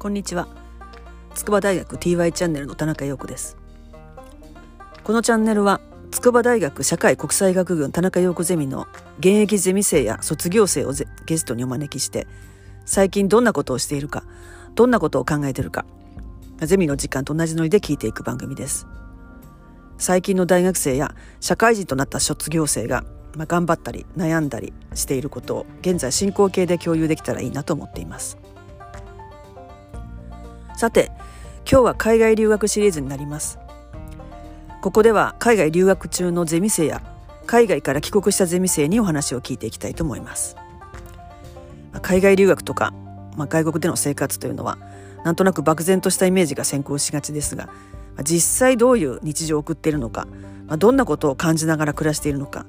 [0.00, 0.48] こんにちは。
[1.34, 3.58] 筑波大学 TY チャンネルの田中陽子です。
[5.04, 10.94] このチャンネルは筑波大学社会国際学群田中陽子ゼミの現役ゼミ生や卒業生を
[11.26, 12.26] ゲストにお招きして
[12.86, 14.24] 最近どんなことをしているか
[14.74, 15.84] どんなことを考えているか
[16.60, 18.86] ゼミの時間と同じノリで聞いていく番組です。
[19.98, 23.04] 最近の大学生や社会人となった卒業生が
[23.36, 28.38] まあ、頑張ったり悩んだりしていることを現在進行形で共有できたらいいなと思っています。
[30.80, 31.12] さて
[31.70, 33.58] 今日は海外留学シリーズになります
[34.80, 37.02] ここでは海外留学中のゼミ生や
[37.44, 40.56] 海外から帰国したゼミ生にお話を聞いていきたいと思います
[42.00, 42.94] 海外留学とか、
[43.36, 44.78] まあ、外国での生活というのは
[45.22, 47.68] なんとなく漠然としたイメージが先行しがちですが
[48.24, 50.26] 実際どういう日常を送っているのか
[50.78, 52.64] どんなことを感じながら暮らしているのか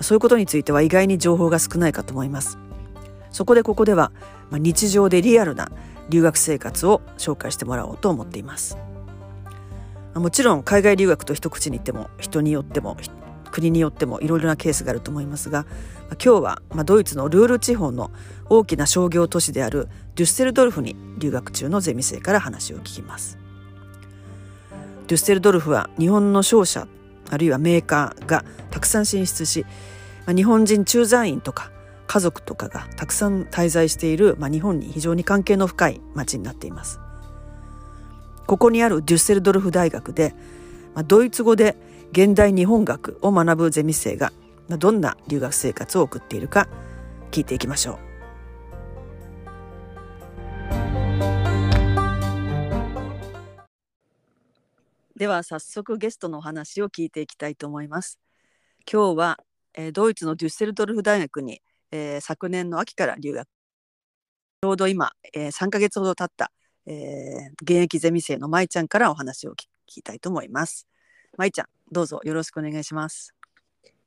[0.00, 2.56] そういうことについては意外に情報が少ないかと思います。
[3.30, 4.12] そこでここでは
[4.50, 5.70] 日常でリアルな
[6.08, 8.78] 留学生活を紹介してもらおうと思っています。
[10.14, 12.96] もちろん海外留学と一口に言っても人によっても
[13.50, 15.66] 国によってもいろいろなケースがあると思いますが
[16.22, 18.10] 今日はドイツのルール地方の
[18.48, 23.38] 大きな商業都市であるデュッセルドルフに留学中のゼミ生から話を聞きます。
[25.06, 26.86] デュッセルドルフは日本の商社
[27.30, 29.64] あるいはメーカーがたくさん進出し、
[30.26, 31.70] まあ、日本人駐在員とか
[32.08, 36.98] 家族とかがたくさん滞在している、まあ、日本に非常に関係の深い町になっています。
[38.46, 40.34] ここにあるデュッセルドルフ大学で、
[40.94, 41.76] まあ、ドイツ語で
[42.12, 44.32] 現代日本学を学ぶゼミ生が
[44.68, 46.66] どんな留学生活を送っているか
[47.30, 48.08] 聞いていきましょう。
[55.18, 58.18] では早速ゲストのお話を聞いていきたいと思います。
[58.90, 59.38] 今日は、
[59.74, 63.46] えー、ドイツのデュッセルドルフ大学に、えー、昨年の秋から留学
[64.60, 66.50] ちょうど今、えー、3ヶ月ほど経った、
[66.86, 70.88] えー、現役ゼミ生の舞ちゃんからお話を聞きたいと思います。
[71.36, 73.34] 舞ちゃんどうぞよろしくお願いします。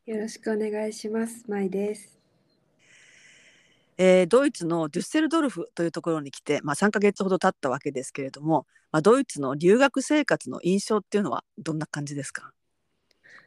[0.06, 1.46] よろしくお願いします。
[1.48, 2.20] 舞です。
[3.98, 12.52] えー、ドイツのデュッセルドルフというところに来て、まあ、3ヶ月ほど経ったわけですけれども、まあ、ドイツの留学生活の印象っていうのはどんな感じですか？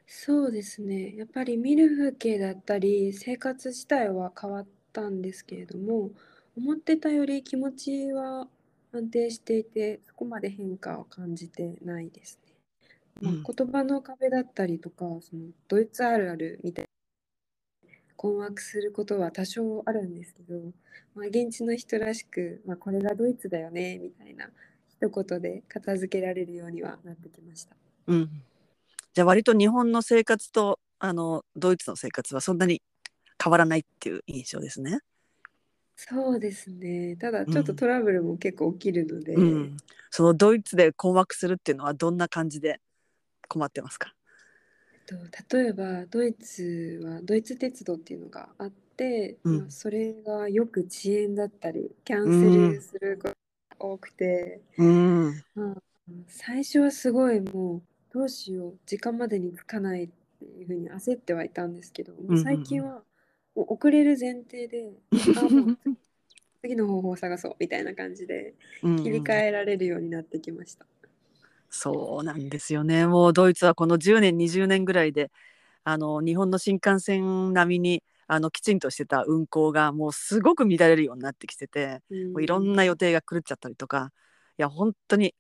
[0.07, 1.15] そうですね。
[1.17, 6.11] やっぱり見る風景だったり、生活自体は変わったんですけれども、
[6.57, 8.49] 思ってたより気持ちは
[8.93, 12.55] 安定していて、そこまで変化を感じてないですね。
[13.21, 16.85] まあ、言葉の壁だったりとか、そのドイツあるあるみたい
[18.17, 20.73] 困惑することは多少あるんですけど、
[21.15, 24.49] まあ、現地の人らしく、まあ、これがドイツだよねみたいな
[24.89, 27.77] 一言で片付けられるようにはなってきました。
[28.07, 28.31] うん、
[29.15, 32.83] じゃあ割と日本の生活とあのドイツの生活はそんなに
[33.43, 34.99] 変わらないっていう印象ですね。
[35.95, 37.15] そうですね。
[37.15, 39.77] ただちょっとトラブルも結構起きるので、うん、
[40.11, 42.81] そのドイツで困惑するっていうのはどんな感じで
[43.49, 44.13] 困ってますか？
[45.07, 45.15] と
[45.55, 49.59] 例えばドイツはドイツ鉄道っていうのがあって、うん。
[49.59, 53.35] まあ、それがよく遅延だったりキャンセルすること
[53.79, 55.43] が多くて、うん。
[55.55, 55.75] まあ、
[56.27, 57.83] 最初はすごいもう
[58.15, 60.09] どうしよう時間までに着かないっ
[60.39, 63.03] ていうふうに焦ってはいたんですけど、もう最近は
[63.57, 64.93] もう遅れる前提で、
[65.37, 65.79] あもう
[66.63, 70.87] 次の方法を探そうみたいな感じで切り替えられるようになってきました。
[71.69, 73.05] そうなんですよね。
[73.09, 75.33] もうドイツはこの10年20年ぐらいで
[75.83, 84.13] あの日本の新幹線並みにあのきちんとしてた運行がもうすごく乱れるようになってきてて、うん、もういろんな予定が狂っちゃったりとか
[84.57, 85.35] いや本当に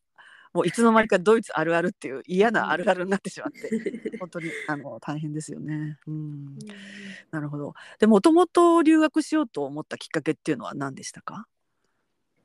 [0.54, 5.98] もういつの間にかドイツあるあるっていう嫌なあるあるになってしまって、 本当にあの大変ですよね。
[6.06, 6.58] うん、
[7.32, 7.74] なるほど。
[7.98, 11.48] でもともと留学しようと思ったきっかけっていうのは何でしたか？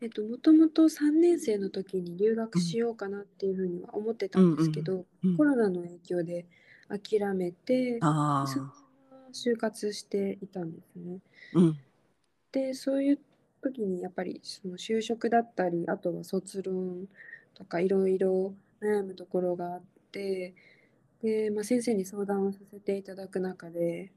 [0.01, 5.05] えっと、もともと3年生の時に留学しようかなっていうふうには思ってたんですけど、
[5.37, 6.47] コロナの影響で
[6.87, 11.19] 諦めて、就活していたんですね。
[11.53, 11.77] うん、
[12.53, 13.19] で、そういう
[13.61, 17.07] 時にやっぱりその就職だったり、あとは卒論
[17.53, 19.81] とかいろいろ悩むところがあっ
[20.11, 20.53] て、
[21.21, 24.11] で、まあ、先生に相談をさせていただく中で、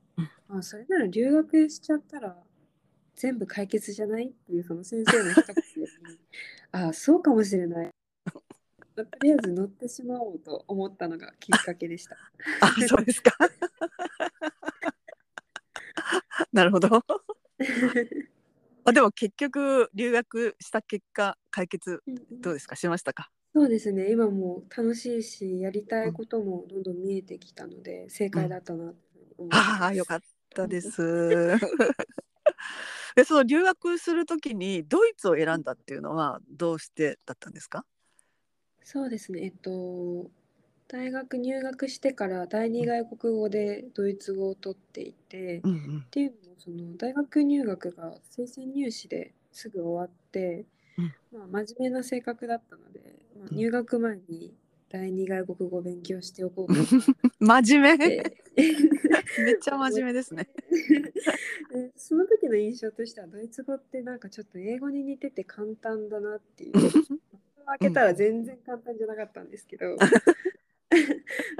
[0.49, 2.37] まあ、それなら留学しちゃったら
[3.17, 5.55] 全部解決じゃないっていうその先生の一言
[6.12, 6.19] に
[6.73, 7.90] ああそうかもしれない
[8.94, 12.17] とりあえず乗ってしまおうと思ったのがきっかけでした。
[12.61, 13.32] あそうですか
[16.52, 17.02] なるほど。
[18.84, 22.02] あでも結局留学した結果解決
[22.43, 22.75] どうですか？
[22.76, 23.31] しましたか？
[23.55, 24.11] そうですね。
[24.11, 28.94] 今も楽しいしやりたいこともどんどん見えてきたので、正解だったなと
[29.38, 29.81] 思います。
[29.81, 30.20] ああよかっ
[30.55, 31.02] たです。
[33.14, 37.85] でその留学するときにドイツを選んだっていうのはどうしてだったんですか？
[38.85, 39.44] そうですね。
[39.44, 40.31] えっと、
[40.88, 46.06] 大学入学してから第二外国語でドイツ語を取っていて、っうんうん。
[46.11, 50.64] ていうその大学入学が推薦入試ですぐ終わって、
[50.97, 51.38] うん。
[51.50, 53.00] まあ、真面目な性格だったので、
[53.37, 53.56] まあ、うん。
[53.56, 54.55] 入学前に
[54.88, 56.75] 第二外国語を勉強しておこうか
[57.41, 57.99] 真面目？
[57.99, 60.49] て めっちゃ真面目ですね。
[61.73, 66.73] でその時の印象としてはドイツ語ってなんかちょっと英語に似てて簡単だなっていう。
[67.64, 69.97] 開けたら全然簡単じゃなかったんですけど、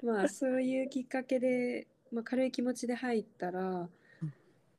[0.03, 3.89] まあそういうきっかけで、まあ、軽い気持ちで入ったら、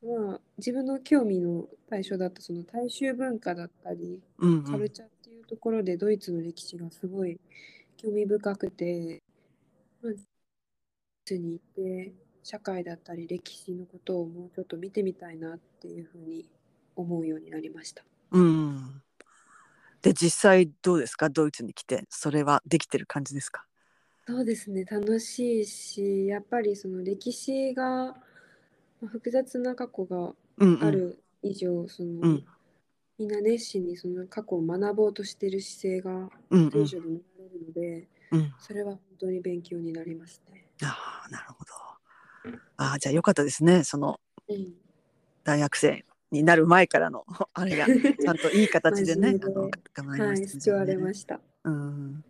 [0.04, 7.40] まあ、自分の興味の対象だったその大衆文化だったりうんうんカルチャーっていうところでドイツの歴史がすごい
[7.96, 9.22] 興味深くて、
[10.02, 10.24] まあ、ドイ
[11.24, 12.12] ツに行って
[12.42, 16.44] 社会だったり歴史のことをもうちょっと見てみたいなっていうふうに
[16.96, 18.04] 思うようになりました。
[18.32, 19.02] うん。
[20.02, 21.30] で実際どうですか？
[21.30, 23.64] ドイツに来てそれはできてる感じですか？
[24.26, 28.16] そうですね楽しいしやっぱりその歴史がまあ
[29.06, 32.44] 複雑な過去がうんうんある以上、そのうん
[33.16, 38.54] みんな熱心にその過去を学ぼうとしている姿勢がうんうん随所で見られるので、うん。
[38.58, 40.66] それは本当に勉強になりますね。
[40.82, 41.84] ああなるほど。
[42.76, 44.74] ああじゃあよかったですねそのうん、
[45.44, 47.24] 大学生になる前からの
[47.54, 49.70] あれがちゃんといい形でね あのい、
[50.04, 51.40] ましたね救われました。
[51.64, 52.24] うん、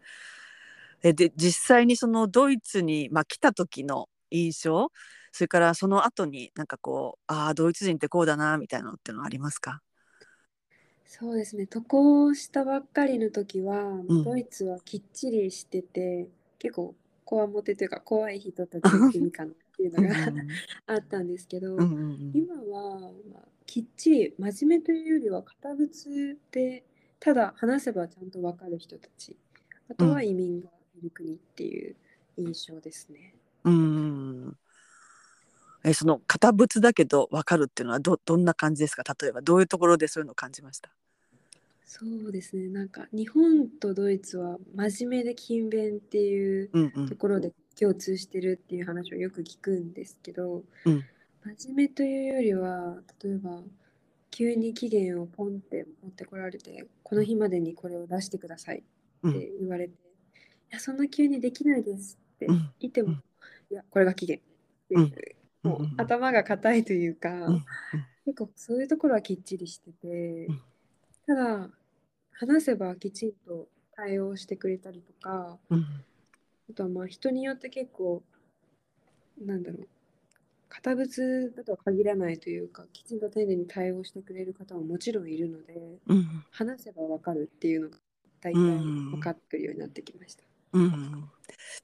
[1.03, 4.93] えで実際にそのドイツに、まあ、来た時の印象
[5.37, 9.83] それからその後になんかこうああドイツ人ってこうだなみたいなのってのはありますか？
[11.07, 11.67] そうですね。
[11.67, 14.25] 渡航したばっかりの時は、うん。
[14.25, 16.29] ドイツはきっちりしてて
[16.59, 16.95] 結構
[17.25, 20.15] こわもてというか 怖い人たちの国かなっていうのが
[20.87, 22.31] あったんですけど、うんうんうん。
[22.33, 23.01] 今は、
[23.33, 26.85] まあ、きっちり真面目というよりは堅物で
[27.19, 29.37] ただ話せばちゃんと分かる人たち。
[29.89, 31.97] あとは移民がいる国っていう
[32.37, 33.35] 印象ですね。
[33.65, 34.57] うん
[35.85, 39.03] えその堅物だけど分かるっていうのはどどんな感じですか？
[39.21, 40.91] 例えばどういうところでそういうのを感じました？
[41.85, 42.69] そうですね。
[42.69, 47.09] なんか日本とドイツは真面目で勤勉っていううんうん。
[47.09, 51.05] ところで共通してるっていう話をよく聞くんですけど、うん。
[51.45, 53.61] 真面目というよりは例えば
[54.31, 58.83] 急に期限をポンって持ってこられてこの日までにこれを出してください
[59.23, 59.31] うん。
[59.31, 59.97] って言われて、い
[60.71, 62.71] やそんな急にできないですってうん。
[62.81, 63.15] 言っても、うん。
[63.71, 65.37] いやこれが期限って
[65.97, 67.65] 頭が硬いというか、うん
[68.27, 70.61] 結構そういうところはきっちりしてて、うん。
[71.27, 71.71] ただ
[72.33, 75.87] 話せばきちんと対応してくれたりとかうん。
[76.71, 78.23] あとはまあ人によって結構
[79.45, 79.89] なんだろう
[80.69, 85.75] 堅物だとは限らないというかきちんと丁寧に対応してくれる方ももちろんいるので
[86.07, 87.99] うん話せば分かるっていうのが
[88.41, 90.45] 大体うん分かってくるようになってきました。
[90.75, 91.31] うん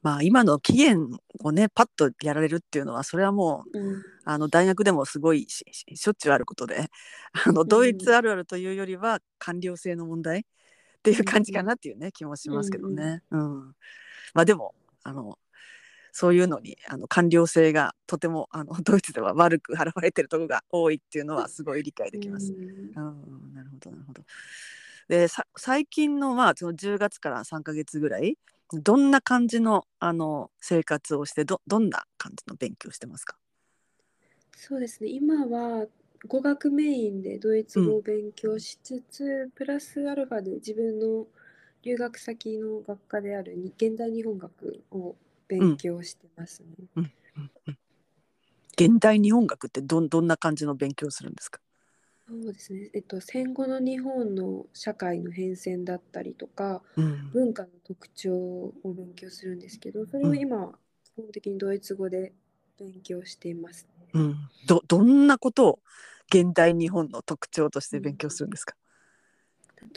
[0.02, 1.08] まあ今の期限
[1.40, 6.86] をねパッとやられるっていうのはそれはもううんあの大学でもすごいしょっちゅうあることで
[7.44, 10.42] あのドイツあるあるというよりは官僚性の問題っ
[11.02, 13.22] ていう感じかなっていうね気もしますけどね。
[13.30, 13.74] うん
[14.34, 15.38] まあでもあの
[16.12, 22.52] そういうのにあの官僚性がとてもあのドイツでは悪く払われてるところが多いっていうのはすごい理解できます。
[22.52, 24.22] うんうん、なるほどなるほど。
[25.08, 28.36] でさ最近のまあその10月から3ヶ月ぐらい
[28.72, 33.36] どんな感じのあの生活をしてどどんな感じの勉強してますか？
[34.56, 35.10] そうですね。
[35.10, 35.86] 今は
[36.28, 41.26] 語学メインでドイツ語を勉強しつつ、プラスアルファで自分の
[41.82, 45.16] 留学先の学科であるに現代日本学を
[45.48, 46.86] 勉強してますね。
[46.96, 47.12] うん。
[47.36, 47.78] うん。
[48.72, 51.60] 現代日本学ってどんどんな感じの勉強をするんですか？
[52.30, 57.30] そうですね、えっと、戦後の日本の社会の変遷だったりとかうん。
[57.32, 62.32] 文化の特徴を勉強するんですけどそれを今基本的にドイツ語で
[62.78, 64.06] 勉強していますね。
[64.14, 65.78] うん、どどんなことを
[66.32, 68.74] 現代日本の特徴として勉強するんですか、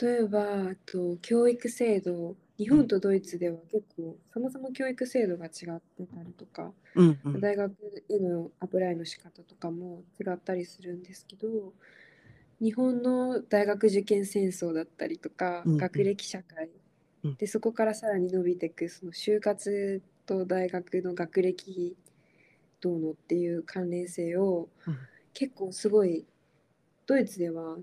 [0.00, 7.40] 例えばあと教育制度日本とドイツでは結構そもそも教育制度が違ってたりとか、うんうん。
[7.40, 7.72] 大学
[8.10, 11.72] へのアプライの仕方とかも違ったりするんですけど
[12.60, 15.78] 日本の大学受験戦争だったりとか、うんうん。
[15.78, 16.70] 学歴社会。
[17.24, 17.36] うん。
[17.36, 21.96] でそこからさらに伸びていくその就活と大学の学歴
[22.80, 24.98] どうのっていう関連性を、うん。
[25.32, 26.24] 結構すごい
[27.06, 27.76] ドイツでは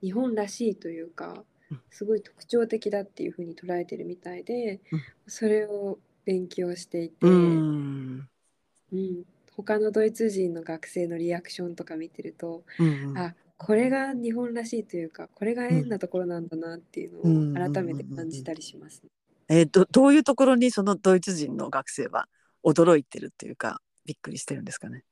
[0.00, 1.80] 日本らしいというかうん。
[1.90, 5.02] すごい特徴的だっていうふうに捉えてるみたいで、うん。
[5.26, 8.28] それを勉強していて、うん。
[8.92, 9.24] うん、
[9.56, 13.18] 他のドイツ人の学生のリアクションとか見てるとうんうん。
[13.18, 19.10] あこれが日本らしいというかこれが変なところなんだなっていうのを改めて感じたりしますね。
[19.48, 22.28] えー、どどういうところにそのドイツ人の学生は
[22.64, 25.04] 驚いてるっていうかびっくりしてるんですかね？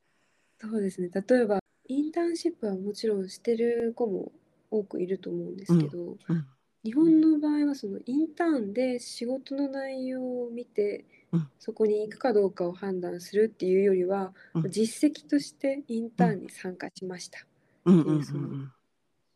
[0.61, 1.11] そうですね。
[1.29, 4.33] 例えばインターンシップはもちろんしてる子も
[4.71, 6.47] 多くいると思うんですけど、うんうん。
[6.85, 11.49] 日本の場合はそのインターンで仕事の内容を見て、うん。
[11.59, 14.71] そこに行くかどうかを判断するっていうよりは、うん。
[14.71, 17.41] 実績としてインターンに参加しました、
[17.85, 18.73] うんうん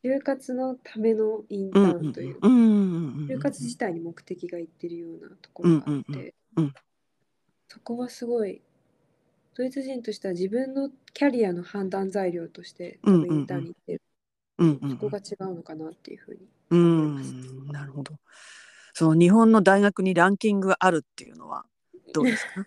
[0.05, 6.35] 就活のためのインタうんーンという、うんうんうん就活自体に目的がいってるようなところがあって、
[7.69, 8.61] そこはすごい
[9.55, 14.03] ドイツ人としては自分のキャリアの判断材料として多分インターンに行ってる、
[14.91, 17.33] そこが違うのかなっていうふうにう思います。
[17.33, 18.13] んなるほど。
[18.93, 21.65] その日本の大学にランキングがあるっていうのは
[22.13, 22.67] どうですか？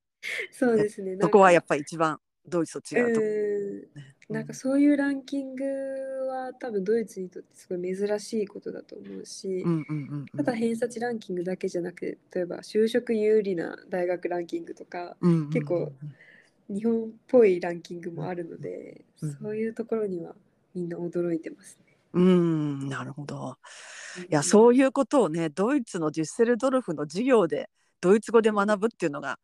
[0.52, 1.18] そうですね。
[1.20, 5.64] そこはやっぱぱり一番ドイツと違うとこうんなんかそういうランキング
[6.28, 15.92] は多分ドイツにとってすごい珍しいことだと思うし、うんうんうんうんただ偏差値ランキングだけじゃなく例えば就職有利な大学ランキングとかうんうんうん結構
[16.68, 20.34] 日本っぽいランキングもあるので、うんそういうところには
[20.74, 21.96] みんな驚いてますね。
[22.12, 23.56] うんなるほど。
[24.28, 27.70] いやそういうことをねドイツのデュッセルドルフの授業で
[28.00, 29.38] ドイツ語で学ぶっていうのが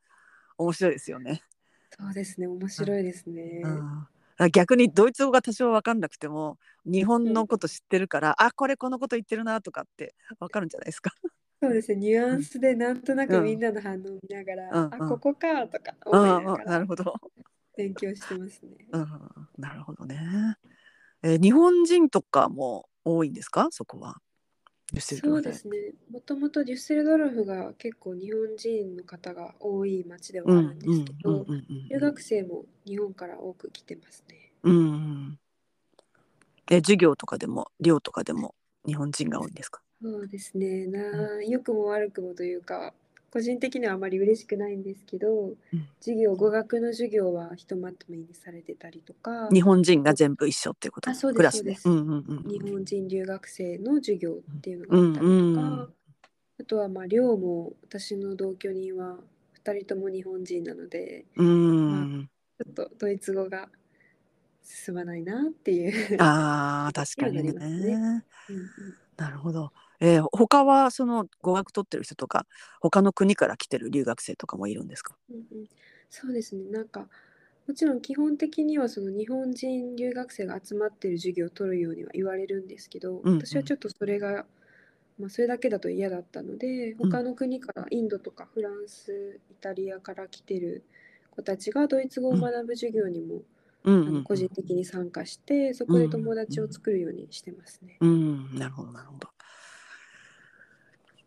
[0.58, 1.42] 面白いですよね。
[1.98, 3.62] そうですね面白いですね。
[3.64, 4.06] うん、
[4.52, 11.12] 逆にドイツ語が多少分かんなくても日本のこと知ってるから、あこれこのこと言ってるなとかって分かるんじゃないですか？
[11.62, 17.14] そうですねニュアンスでなんとなくみんなの反応を見ながら、うんうんあここかとかうん思いなうんがらなるほど。
[17.76, 18.86] 勉強してますね。
[18.92, 19.08] うん、
[19.58, 20.56] なるほどね。
[21.22, 23.68] えー日本人とかも多いんですか？
[23.70, 24.18] そこは。
[24.92, 25.76] デュッセルドルフそうですね。
[26.10, 31.46] もともとデュッセルドルフが結構日本人の方が多い町ではうんあるんですけど、
[31.90, 34.52] 留学生も日本から多く来てますね。
[34.62, 35.38] うんうん
[36.70, 38.54] え授業とかでも寮とかでも
[38.86, 39.82] 日本人が多いんですか？
[40.02, 40.86] そうですね。
[40.86, 42.94] な良くも悪くもというか、
[43.34, 45.88] 個人的にはあまり嬉しくないんですけど、うん。
[45.98, 51.10] 授業語学の授業はひとまとめにされてたりとか、日本人が全部一緒っていうこと？
[51.10, 51.74] あそうですクラスで。
[51.74, 55.94] そううんうんうん日本人留学生の授業っていうのがあったりとか、うんうん
[56.56, 59.16] あとはまあ寮も私の同居人は
[59.64, 62.30] 2人とも日本人なので、うん。
[62.56, 63.68] ちょっとドイツ語が
[64.62, 66.16] 進まないなっていう。
[66.22, 67.52] ああ確かにね。
[67.58, 68.24] ね。
[68.48, 68.64] うんうん。
[69.16, 69.72] なるほど。
[70.04, 72.46] えー、他はその語学取ってる人とか
[72.80, 75.16] 他の国から来てる留学生とかもいるんですか？
[75.30, 75.68] うんうん。
[76.10, 76.70] そうですね。
[76.70, 77.08] なんか
[77.66, 83.38] もちろん基本的にはその日本人留学生が集まってる授業を取るようには言われるんですけど、うんうん。
[83.38, 84.46] 私はちょっとそれが、
[85.18, 87.10] まあ、それだけだと嫌だったのでうん。
[87.10, 90.84] 他の国からインドとかフランスイタリアから来てる
[91.30, 93.42] 子たちがドイツ語を学ぶ授業にも、
[93.84, 93.94] うん。
[93.94, 98.00] うんうんあの個人的に参加してそこで友達を作るようにしてますね。
[98.00, 98.54] うん。
[98.54, 99.33] なるほどなるほど。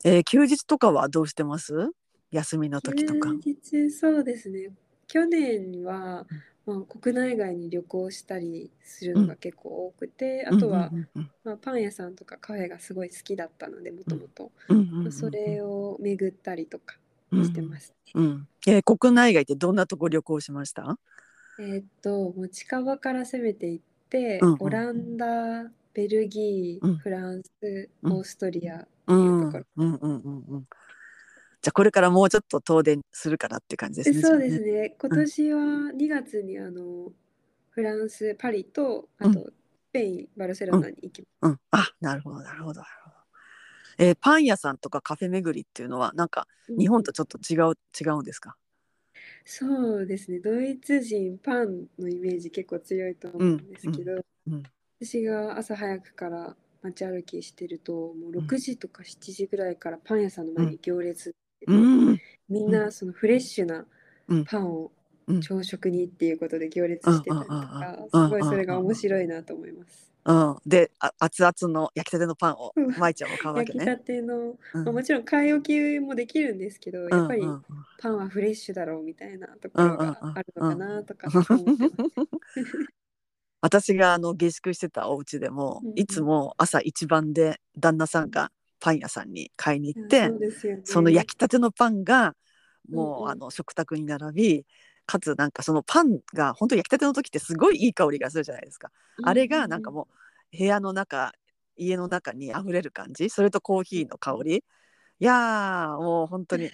[0.04, 1.92] えー、休日とかはどうしてます？
[2.32, 3.30] 休みの時とか。
[3.30, 4.70] 休日そうですね。
[5.08, 6.26] 去年は、
[6.66, 11.30] まあ、国内外に旅行したりするのが結構多くて、あとは、うんうん。
[11.44, 15.06] まあ、パン屋さんとかカフェがすごい好きだったのでもともとうんうんうん。
[15.06, 16.98] うんそれを巡ったりとか
[17.32, 18.12] してます、ね。
[18.16, 18.48] うん。
[18.68, 21.00] えー、国内外ってどんなとこ旅行しました？
[21.60, 24.58] えーっともう近場から攻めていって、うんうん。
[24.60, 26.98] オランダベルギー、うん。
[26.98, 27.50] フランス
[28.04, 28.14] うん。
[28.14, 30.68] オーストリアってういんうんうところ、うんうんうん
[31.60, 34.22] じゃあこれからもうちょっと遠出するからって感じですね。
[34.22, 34.96] そうですね。
[35.02, 35.60] 今年は
[35.98, 37.12] 2月にあの
[37.72, 39.34] フランスパリとあうん。
[39.34, 39.54] とス
[39.92, 41.52] ペインバルセロナに行きます。
[41.52, 42.84] うん、あなるほどなるほど。
[43.98, 48.56] えー、パン屋さんとかカフェ巡りっていうのはなんか日本とちょっと違う違うんですか？
[49.44, 50.40] そうですね。
[50.40, 54.64] ドイツ人パンのイメージ結構強いと思うんですけど、うん
[55.00, 58.46] 私が朝早くから街歩きしてるともううん。
[58.48, 62.20] 6時とか7時ぐらいからパン屋さんの前に行列で、うん。
[62.50, 63.86] みんなそのフレッシュな
[64.28, 64.46] うん。
[64.46, 64.92] パンを
[65.28, 65.42] うん。
[65.42, 70.12] 朝食にっていうことで行列してたりとかすごいそれが面白いなと思います。
[70.26, 72.92] うん、であ熱々の焼きたてのパンをうん。
[72.92, 73.98] 舞ちゃんも買うわけ焼きたね。
[73.98, 74.84] ての、うん。
[74.84, 77.44] まあ、もちろん買い置きもできるんですけど、やっぱり
[78.00, 82.18] パンはフレッシュだろうみたいなところがあるのかなとか思ってます。
[83.62, 86.00] 私があの下宿してたお家でも、うんうん。
[86.00, 90.82] いつも朝一番で旦那さんがパン屋さんに買いに行って、そね。
[90.84, 92.36] その焼きたてのパンが
[92.90, 94.66] もう、あの食卓に並び
[95.06, 98.92] かつなんかそのパンが本当焼きたての時ってすごいいい香りがするじゃないですか。
[99.24, 100.08] あれがなんかも
[100.54, 101.34] う部屋の中
[101.78, 104.64] 家の中に溢れる感じそれとコーヒーの香り。
[105.20, 106.70] いやーもう本当に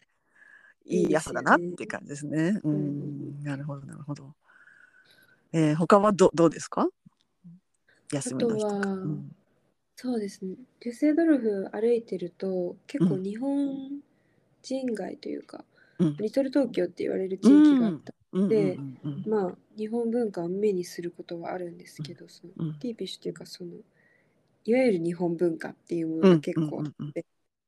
[0.86, 2.60] いい朝だなって感じですね。
[2.64, 3.44] ううんん。
[3.44, 4.36] なるほどなるほど。
[5.54, 6.90] えー、他はどどうですか？
[8.12, 8.78] 休みの日とか。
[8.78, 9.36] あとはうん。
[9.96, 10.56] そうですね。
[10.80, 13.24] デュッセルドルフ歩いてると結構うん。
[13.24, 14.02] 日本
[14.64, 15.64] 人街というか、
[16.00, 16.18] うん。
[16.18, 18.14] リトル東京って言われる地域があった。
[18.34, 23.72] うんでうんうんまあ日本文化を目にすることはあるんですけど、そのうんティーピッシュというかその
[24.66, 27.14] いわゆる日本文化っていうものが結構あって、うんうん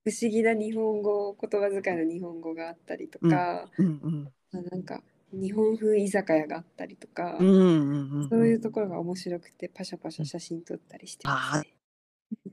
[0.07, 4.31] 不思議な日本語言葉遣いの日本語があったりとか、うんうん。
[4.51, 5.01] まあなんか
[5.35, 11.75] 日本風居酒屋があったりとか、うんうんうんそういうところが面白くてパシャパシャ写真撮ったりしてますね。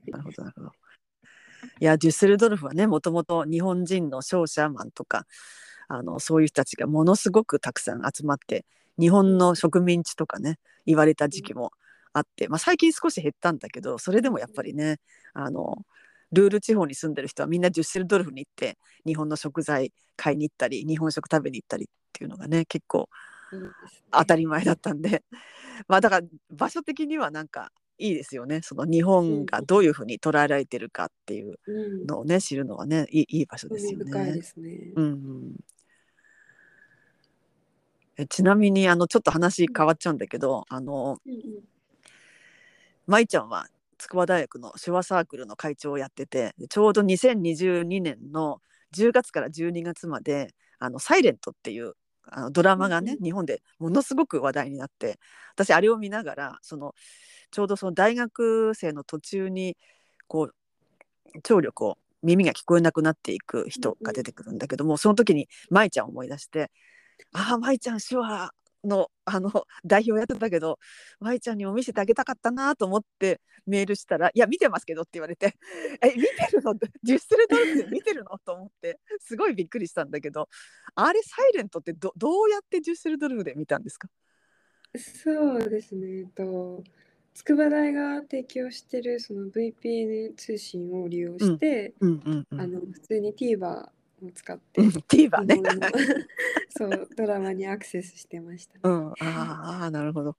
[0.07, 0.71] なるほどなるほど。
[1.79, 5.25] いやデュッセルドルフはねもともと日本人の商社マンとか
[5.87, 8.65] あのそういう人たちがものすごくたくさん集まって
[8.99, 11.71] 日本の植民地とかね言われた時期も
[12.11, 14.97] あって、まあ、最近少し減ったんだけどそれでもやっぱりね
[15.33, 15.83] あの
[16.31, 23.09] ルール地方に住んでる人はみんなデュッセルドルフに行って日本の食材買いに行ったり日本食食べに行ったりっていうのがね結構
[24.11, 25.23] 当たり前だったんで。
[25.87, 28.61] まあだから場所的にはなんかいいですよね。
[28.61, 31.71] その日本がどういうふうに捉えられてるかっていうう
[32.03, 34.41] ん、のをね知るのはねいいいい場所ですよね。
[34.41, 34.93] すね。
[34.95, 35.55] うんうん。
[38.17, 41.41] えちなみにあのちょっと話変わっちゃうんだけどあのうんうん。
[43.07, 43.67] 舞ちゃんは
[43.97, 48.61] 筑波大学の手話サークルの会長をやっててちょうど2022年の
[48.95, 51.93] 10月から12月まで「あのサイレントっていう
[52.25, 55.19] あのドラマがね、日本でものすごく話題になって
[55.53, 56.95] 私あれを見ながらその
[57.51, 59.77] ちょうどその大学生の途中に
[60.27, 66.71] こう聴力を耳が聞こえなくなっていく人が出てくるんだけども、その時に舞ちゃんを思い出して
[67.33, 69.49] 「ああ舞ちゃん手話のあの
[69.85, 70.79] 代表やってたけど
[71.19, 75.55] 舞ちゃんにも見せてあげたかったなと思ってメールしたら「いや見てますけど」って言われて
[76.03, 76.75] 「え見てるの？
[77.03, 80.49] ジュッセルドルフで見てるの?」と思ってすごいびっくりしたんだけど
[80.95, 84.09] あれサイレントってどどうやってジュッセルドルフで見たんですか？
[84.97, 86.19] そうですね。
[86.19, 86.83] えっと
[87.33, 93.89] 筑波大が提供してるその VPN 通信を利用して、あの普通に TVer
[94.27, 95.61] を使ってうん TVer ね
[96.69, 98.79] そうドラマにアクセスしてましたね。
[98.83, 100.37] うん、ああなるほど。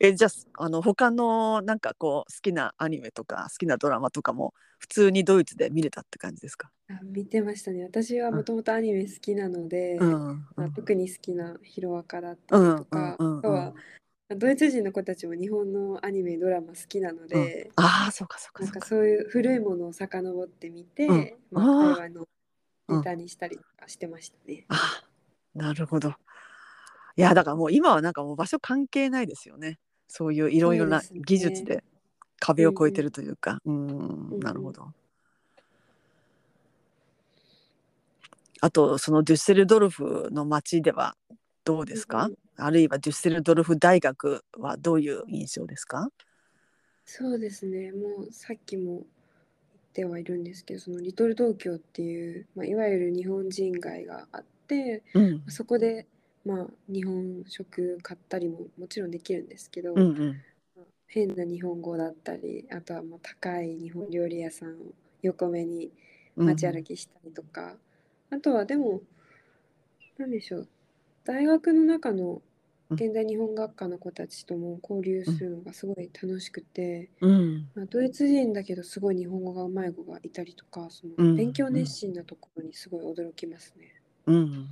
[0.00, 6.70] えじゃああの他のなんかこう好きなアニメとか好きなドラマとかも普通にドイツで見れたって感じですか？
[6.88, 7.84] あ見てましたね。
[7.84, 13.74] 私はもともとアニメ好きなので、うんまあ、特に好きなヒロアカだったりとか、うんうんうんうんあとは
[14.34, 18.72] ドイツ人の子たちも日本のアニメドラマ好きなので、ああそうかそうかそうか。
[18.72, 22.26] なんかそういう古いものを遡ってみて、うんまあ、あー会話の
[22.88, 24.64] ネタにしたりとかしてましたね。
[24.68, 25.04] あ
[25.54, 26.14] なるほど。
[27.16, 29.78] いやだからもう今はなんかもう場所関係ないですよね。
[30.08, 31.84] そういういろいろな技術で
[32.40, 33.60] 壁を越えてるというか。
[33.64, 33.86] うん
[34.32, 34.92] うんなるほど。
[38.60, 41.16] あとそのデュッセルドルフの街では
[41.64, 46.10] どうですか、うんあるいはデュッセルドルフ大学はどういう印象ですか？
[47.04, 47.90] そうですね。
[47.92, 49.02] もうさっきも言
[49.92, 55.42] ってはいるんですけど、そのリトル東京っていう、まあ、いわゆる日本人街があって、うん。
[55.48, 56.06] そこで、
[56.44, 60.44] まあ、日本食買ったりももちろんできるんですけど、うんうん。
[60.76, 64.74] まあ変な日本語だったり、あとはもう高い日本料理屋さんを
[65.22, 65.92] 横目に
[66.36, 66.46] うん。
[66.46, 67.76] 街歩きしたりとか、
[68.30, 69.02] あとはでも、
[70.16, 70.68] なんでしょう、
[71.24, 72.42] 大学の中のうん
[72.94, 77.68] 現代日本学科の子たちとも交流するのがすごい楽しくて、うん。
[77.74, 81.30] まあ、ドイツ人だけどすごい日本語がうまい子がいたりとか、そうん。
[81.30, 84.00] の勉強熱心なところにすごい驚きますね。
[84.26, 84.68] うん。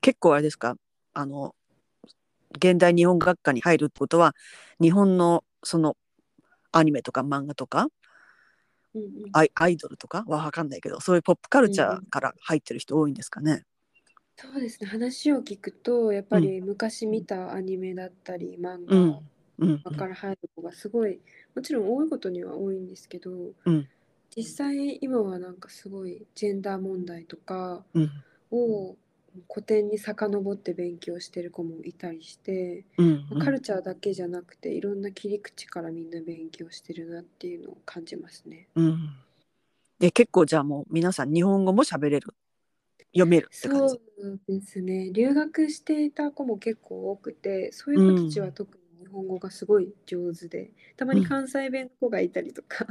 [0.00, 0.76] 結構あれですか？
[1.14, 1.54] あの
[2.56, 4.34] 現代日本学科に入るってことは
[4.80, 5.96] 日本のその
[6.72, 7.88] アニメとか漫画とか
[8.94, 9.10] うんうん。
[9.32, 10.24] アイアイドルとか？
[10.26, 13.62] は分かんないけどそういうポップカルチャーから入ってる人多いんですかね？
[14.40, 19.30] そうですね、話を聞くと、やっぱり昔見たアニメだったり、漫画、うん。
[19.58, 19.78] うん。
[19.82, 21.20] から入る子がすごい
[21.54, 23.30] もちろん多いことには多いんですけど、
[23.64, 23.88] うん。
[24.34, 28.10] 実際今はなんかすごいジェンダー問題とかうん。
[28.50, 28.96] を
[29.52, 33.26] 古典に遡って勉強してる子もいたりして、うん。
[33.30, 38.68] まあカルチャーだけじゃなくていろんな切り口からみんな勉強してるなっていうのを感じますね。
[38.74, 39.10] うん。
[39.98, 42.34] で結構じゃあもう皆さん日本語も喋れる
[43.12, 43.94] 読めるって感じ。
[43.94, 52.86] そうですね留学していた子も結構多くてそういう子たちは特に日本語がすごい上手で、たまに関西弁の子がいたりとか、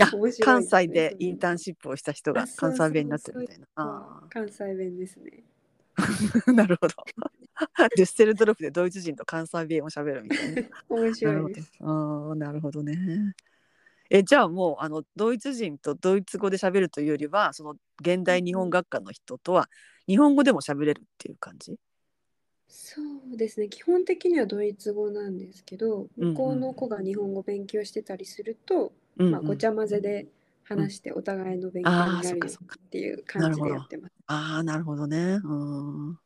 [0.00, 4.22] あ面白い関西でインターンシップをした人が関西弁になってるみたいな。
[4.30, 5.44] 関西弁ですね。
[5.96, 6.94] ー なるほど。
[7.96, 10.62] デュッセルドルフでドイツ人と関西弁を喋るみたいな。
[10.88, 11.72] 面白いです。。
[11.80, 13.34] あーなるほどね。
[14.16, 19.68] えじゃあもうあのドイツ人とドイツ語で喋るというよりはその現代日本学科の人とは
[20.06, 21.76] 日本語でも喋れるっていう感じ？
[22.68, 23.00] そ
[23.34, 23.68] うですね。
[23.68, 29.32] 基本的にはドイツ語なんですけど向こうの子が日本語勉強してたりすると、うんうん。
[29.32, 30.26] まあ、ごちゃ混ぜで
[30.64, 32.38] 話してお互いの勉強になる
[32.86, 34.14] っていう感じでやってます。
[34.26, 35.40] ああなるほどね。
[35.44, 35.54] う
[36.12, 36.18] ん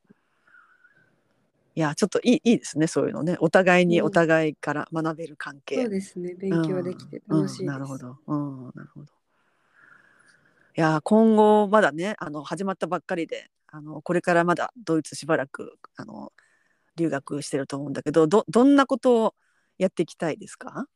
[1.78, 3.36] いやちょっといいいいですねそういうのね。
[3.38, 4.06] お互いにうん。
[4.06, 6.34] お互いから学べる関係、そうですね。
[6.34, 7.62] 勉強できて楽しいです。
[7.62, 9.06] うんうんなるほど、うん、なるほど。
[10.76, 16.32] いやー今後まだねあの始まったばっかりであのこれからまだドイツしばらくあの
[16.96, 19.34] 留学してると思うんだけどどどんなことを
[19.78, 20.88] やっていきたいですか？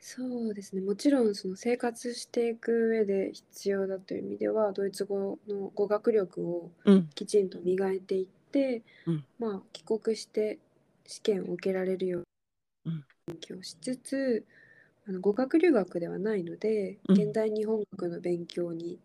[0.00, 0.82] そうですね。
[0.82, 7.08] もちろんその生活していく上で必要だという意味ではドイツ語の語学力をうん。
[7.14, 8.35] きちんと磨いていって、
[9.06, 9.24] うん。
[9.38, 10.58] まあ帰国して
[11.06, 12.24] 試験を受けられるよう
[12.86, 12.94] うん。
[12.96, 14.44] に勉強しつつ、
[15.08, 17.20] あの語学留学ではないので、うん。
[17.20, 18.98] 現代日本語の勉強に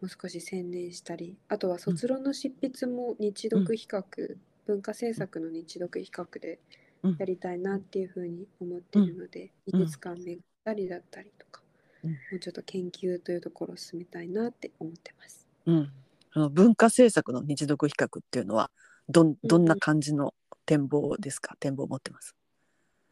[0.00, 4.04] もう少し専念したりあとは卒論の執筆も日読比較、
[4.66, 6.58] 文化政策の日読比較で
[7.02, 7.16] うん。
[7.18, 9.80] やりたいなっていうふうに思っているので、うん。
[9.80, 11.60] 美術館巡ったりだったりとか、
[12.02, 12.10] うん。
[12.10, 15.46] もうちょっと研究というところを進めたいなって思ってます。
[15.66, 15.92] うん、
[16.32, 18.70] その文化政策の日読比較っていうのは
[19.08, 20.34] どんどんな感じの
[20.66, 22.34] 展望ですか、展望を持ってます？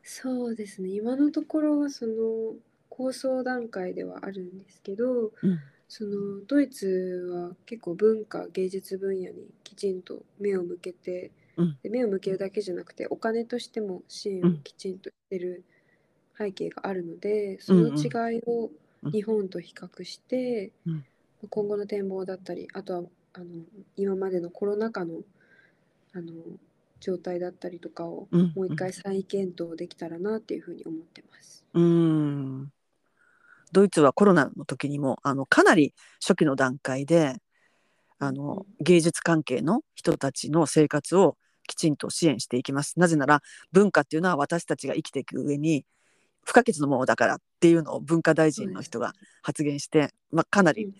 [0.02, 0.90] そうですね。
[0.90, 2.54] 今のところはその
[2.88, 5.60] 構想段階ではあるんですけどうん。
[5.88, 11.78] そのドイツは結構文化芸術分野にきちんと目を向けて、うん。
[11.82, 15.64] で目を向けるだけじゃなくてお金としても支援をきちんとしてる
[16.38, 18.70] 背景があるので、その違いを
[19.10, 21.04] 日本と比較して、うん。
[21.50, 23.02] 今後の展望だったりあとは
[23.34, 23.46] あの
[23.96, 25.20] 今までのコロナ禍の
[26.14, 26.32] あの
[27.00, 28.52] 状態だったりとかをうん。
[28.54, 31.64] もう一回再検討できたらなっていうふうに思ってます。
[31.74, 32.72] うん。
[33.72, 37.36] ドイツはコロナの時にもあのかなり初期の段階で
[38.18, 42.98] あの芸術関係の人たちの生活をきちんと支援していきます。
[42.98, 45.84] なぜなら文化っていうのは私たちが生きていく上に
[46.44, 50.92] 不可欠なものだからっていうのを文化大臣の人が発言して、まあ、かなり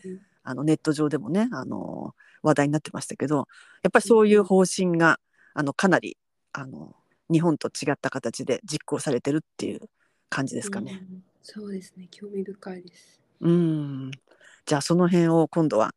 [0.42, 3.48] あのネット上でもねあの話題になってましたけど
[3.82, 5.18] やっぱりそういう方針が
[5.54, 6.16] あのかなり
[6.52, 6.94] あの
[7.30, 9.80] 日本と違った形で実行されてるっていう
[10.28, 11.00] 感じですかね。
[11.10, 13.20] うんそうですね興味深いです。
[13.40, 14.10] うん
[14.64, 15.92] じゃあその辺を今度は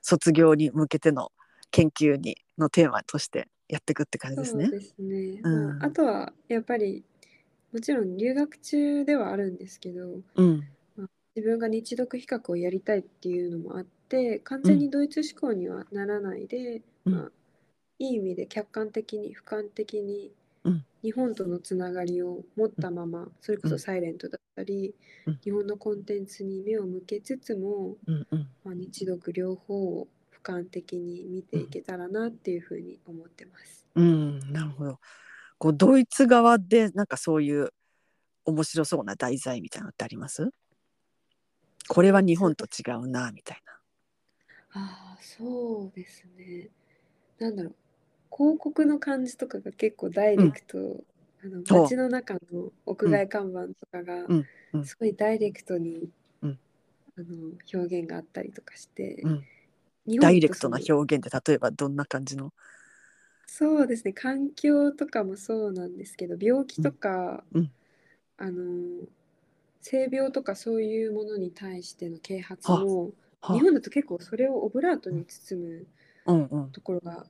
[0.00, 1.30] 卒業に向けての
[1.70, 4.64] 研究にのテーマとしてやっていくって感じですね。
[4.64, 5.40] そうですね。
[5.44, 7.04] うんまあ、あとはやっぱり
[7.72, 10.64] もちろん留学中ではあるんですけどうん
[11.34, 17.12] 自分が日読比較をやりたいっていうのもあって完全にドイツ思考にはならないで、うん。
[17.14, 17.30] まあ、
[17.98, 20.32] いい意味で客観的に俯瞰的に
[20.64, 20.84] うん。
[21.02, 24.94] 日本とのつながりを持ったままそれこそサイレントだったり、
[25.26, 25.38] うん。
[25.42, 28.48] 日本のコンテンツに目を向けつつも、うんうん。
[28.64, 30.08] まあ、日読両方を
[30.44, 33.84] 俯瞰的に見ていけたらなっていうふうに思ってます。
[33.94, 34.98] うんなるほど。
[35.58, 37.70] こうドイツ側でなんかそういう
[38.44, 40.50] 面白そうな題材みたいなのってあります？
[41.88, 43.72] これは日本と違うなみたいな。
[44.74, 46.70] ああそうですね。
[47.38, 47.74] なんだろう
[48.34, 51.04] 広告の感じとかが結構ダイレクト、
[51.44, 54.48] あのそう街の中の屋外看板とかがうん。
[54.74, 54.84] うん。
[54.84, 56.10] すごいダイレクトに、
[56.42, 56.58] うん。
[57.16, 59.44] あの表現があったりとかして、うん。
[60.06, 62.52] 日本とダイレクトな表現って例えばどんな感じの？
[63.46, 64.12] そうですね。
[64.12, 67.60] 環境とかもそうなんですけど病気とか、うん。
[67.60, 67.70] うん。
[68.38, 69.06] あの
[69.82, 75.86] 性病とかそういうものに対しての啓発もは日本だと結構それをオブラートに包
[76.24, 77.26] むところが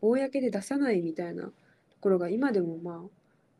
[0.00, 1.52] 公で出さないみたいなと
[2.00, 3.08] ころが今でもまあ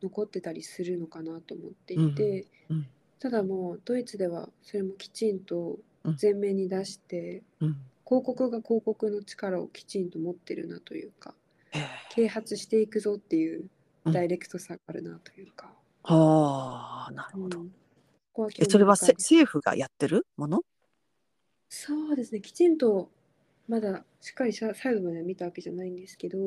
[0.02, 2.86] 残ってたりするのかなと思っていて、うんうん
[3.20, 6.16] ただもうドイツではそれもきちんとうん。
[6.20, 7.76] 前面に出して、うん。
[8.06, 11.32] 広告が広告の力をきちんと持ってるなというか
[12.08, 13.66] 啓発していくぞっていう
[14.06, 14.12] うん。
[14.12, 15.70] ダイレクトさがあるなというか、
[16.02, 17.60] はあなるほど。
[17.60, 17.72] うん
[18.46, 20.62] え味それは政府がやってるもの？
[21.68, 22.40] そうですね。
[22.40, 23.10] きちんと
[23.68, 26.38] まだしっかりさ最後までは見たわけじゃないんですけど、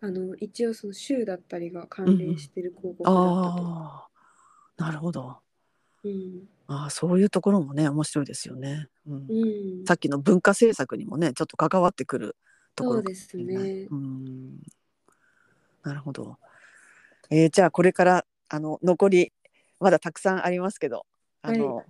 [0.00, 4.08] あの一応その州だったりが関連してる広告だったと、あ
[4.78, 5.36] あなるほど。
[6.04, 6.48] うん。
[6.66, 8.88] ああそういうところもね面白いですよね。
[9.06, 9.26] うん。
[9.28, 12.36] うん、さっきの文化政策にもねちょっと関わってくる
[12.74, 13.88] ところそうですね。
[13.90, 13.94] う。
[13.94, 14.62] ん。
[15.82, 16.38] なるほど。
[17.30, 19.32] えーじゃあこれからあの残り
[19.82, 21.04] まだたくさんありますけど
[21.42, 21.84] あの、は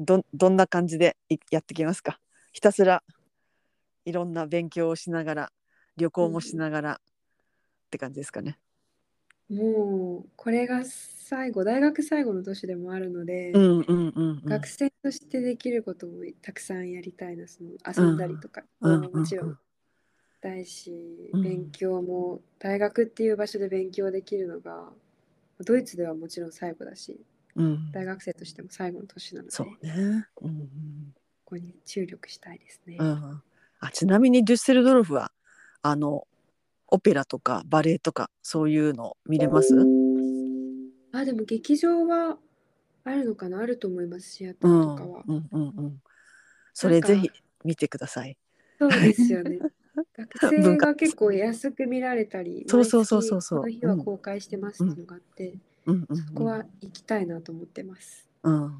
[0.00, 2.18] どどんな感じでいやってきますか？
[2.52, 3.02] ひたすら
[4.04, 5.52] いろんな勉強をしながら
[5.96, 6.96] 旅行もしながらっ
[7.90, 8.58] て感じですかね。
[9.48, 14.44] もうこれが最後大学最後の年でもあるので、うんうんうんうん。
[14.48, 19.04] 学生としてできることもたくさんやりたいなその遊んだりとか、うん。
[19.04, 19.58] うんもちろん。
[20.40, 20.92] たいし、
[21.32, 21.42] うん。
[21.42, 24.92] 勉強も大学っていう場所で勉強できるのが
[25.64, 27.20] ドイツではもちろん最後だし
[27.56, 30.28] うん、大学生としても最後の年なのでそうこね。
[30.42, 31.14] うん
[31.46, 32.96] こに注力したいですね。
[33.00, 33.42] うんうん、
[33.80, 35.32] あちなみにデュッセルドルフは
[35.80, 36.26] あの
[36.88, 39.74] オペラとかバレエとかそういうの見れます？
[41.12, 42.36] あでも劇場は
[43.04, 43.60] あるのかな？
[43.60, 45.22] あると思いますシアタうんーとかは。
[45.26, 46.02] うんうんうん。
[46.74, 47.30] それぜひ
[47.64, 48.36] 見てください。
[48.78, 49.60] そうですよね。
[50.16, 55.54] 学生が結構安く見られたり、そうそうそうそうそうの日は公開してますっていうのがあって、
[55.86, 58.28] うんうんそこは行きたいなと思ってます。
[58.42, 58.64] うん。
[58.64, 58.78] うん。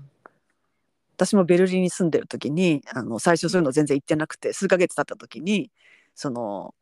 [1.16, 5.70] 私もベルリンに住んでる時にあの最初そういうの全然行ってなくて数ヶ月経った時に
[6.14, 6.74] その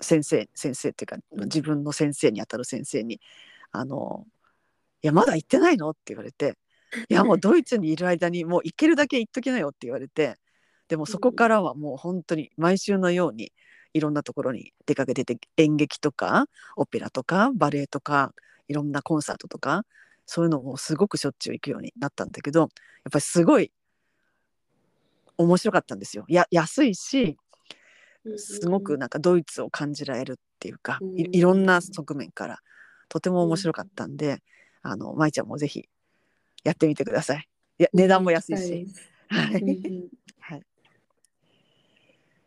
[0.00, 3.20] 先生先生っていうかうん自分の先生にあたる先生に
[3.72, 4.24] 「あの
[5.02, 6.56] いやまだ行ってないの?」って言われて
[7.10, 10.36] 「いやもうドイツにいる間にもう行けるだけ行っときなよ」って言われて
[10.88, 13.52] でもそこからはもう本当に毎週のように
[13.92, 16.46] いろんなところに出かけてて演劇とか
[16.76, 18.34] オペラとかバレエとか
[18.68, 19.84] いろんなコンサートとか
[20.26, 22.68] そういうのもすごくしょっちゅう行くようになったんだけどやっ
[23.10, 23.72] ぱりすごい
[25.38, 26.24] 面白かったんですよ。
[26.28, 27.36] や安いし
[28.36, 32.58] すごくなんかドイツを感じられるっていうかいいろんな側面から
[33.08, 34.42] とても面白かったんで
[34.82, 35.88] あの舞ちゃんもぜひ
[36.64, 37.48] やってみてください。
[37.78, 38.86] いや値段も安いし。
[39.28, 40.08] はい、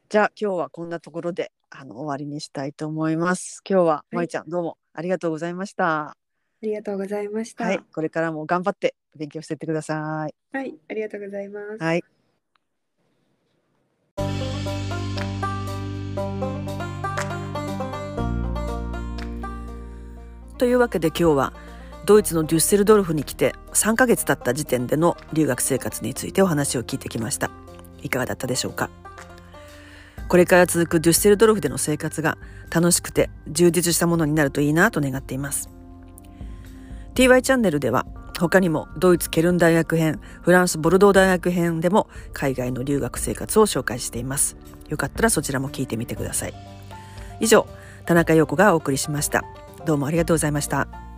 [0.10, 3.62] じゃあ今日はこんなところであの終わりにしたいと思います。
[3.64, 6.10] 今日はい舞ちゃんどうもありがとうございました。
[6.10, 6.16] あ
[6.64, 7.66] りがとうございました。
[7.66, 10.34] は、はいい、これからも頑張って勉強していってください。
[10.52, 11.84] ありがとうございます。
[11.84, 12.04] はい。
[20.58, 21.54] というわけで今日は
[22.08, 27.52] ドイツのデュッセルドルフに来て3ヶ月経った時点での留学生活についてお話を聞いてきました
[28.02, 28.90] いかがだったでしょうか？
[30.30, 32.38] これから続くデュッセルドルフでの生活が
[32.70, 35.70] 楽しくて充実したものになるといいなと願っています。
[37.16, 38.06] TY チャンネルでは
[38.40, 44.56] 他にもドイツケルン大学編フランスボルドー大学編でも海外の留学生活を紹介しています。
[44.88, 46.54] よかったらそちらも聞いてみてください。
[47.40, 47.68] 以上
[48.06, 49.44] 田中陽子がお送りしました。
[49.86, 51.09] どうもありがとうございました。